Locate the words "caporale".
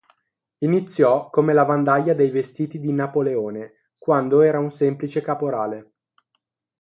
5.21-5.91